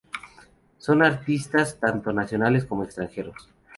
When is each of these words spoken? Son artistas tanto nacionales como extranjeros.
Son 0.79 1.03
artistas 1.03 1.77
tanto 1.79 2.11
nacionales 2.11 2.65
como 2.65 2.83
extranjeros. 2.83 3.47